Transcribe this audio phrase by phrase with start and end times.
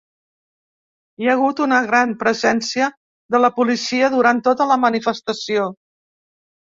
[1.23, 2.87] Hi ha hagut una gran presència
[3.35, 5.67] de la policia durant tota la manifestació.